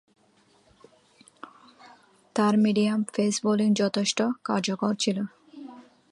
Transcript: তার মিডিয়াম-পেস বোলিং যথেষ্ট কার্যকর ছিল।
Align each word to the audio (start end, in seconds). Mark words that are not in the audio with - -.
তার 2.35 2.53
মিডিয়াম-পেস 2.57 3.35
বোলিং 3.43 3.69
যথেষ্ট 3.73 4.19
কার্যকর 4.43 4.93
ছিল। 4.95 5.17